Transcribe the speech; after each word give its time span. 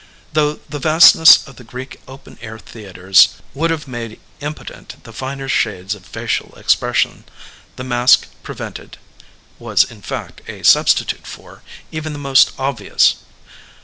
Though 0.33 0.53
the 0.67 0.79
vastness 0.79 1.45
of 1.47 1.57
the 1.57 1.63
Greek 1.63 2.01
open 2.07 2.39
air 2.41 2.57
theatres 2.57 3.39
would 3.53 3.69
have 3.69 3.87
made 3.87 4.19
impotent 4.39 4.95
the 5.03 5.13
finer 5.13 5.47
shades 5.47 5.93
of 5.93 6.07
facial 6.07 6.55
expression, 6.57 7.23
the 7.75 7.83
mask 7.83 8.27
prevented— 8.41 8.97
^was, 9.61 9.91
in 9.91 10.01
fact, 10.01 10.41
a 10.47 10.63
sub 10.63 10.87
stitute 10.87 11.27
for— 11.27 11.61
even 11.91 12.13
the 12.13 12.17
most 12.17 12.49
obvious. 12.57 13.17